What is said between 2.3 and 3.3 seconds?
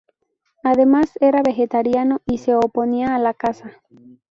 se oponía a